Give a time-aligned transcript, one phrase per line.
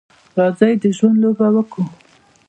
[0.37, 1.85] راځئ د ژوند لوبه وکړو.